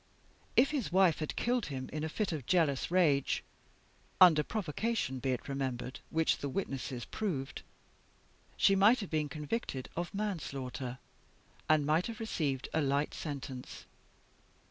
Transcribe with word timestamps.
If 0.55 0.71
his 0.71 0.91
wife 0.91 1.19
had 1.19 1.35
killed 1.35 1.67
him 1.67 1.87
in 1.93 2.03
a 2.03 2.09
fit 2.09 2.31
of 2.31 2.47
jealous 2.47 2.89
rage 2.89 3.43
under 4.19 4.41
provocation, 4.41 5.19
be 5.19 5.29
it 5.31 5.47
remembered, 5.47 5.99
which 6.09 6.39
the 6.39 6.49
witnesses 6.49 7.05
proved 7.05 7.61
she 8.57 8.75
might 8.75 8.99
have 9.01 9.11
been 9.11 9.29
convicted 9.29 9.89
of 9.95 10.11
manslaughter, 10.11 10.97
and 11.69 11.85
might 11.85 12.07
have 12.07 12.19
received 12.19 12.67
a 12.73 12.81
light 12.81 13.13
sentence. 13.13 13.85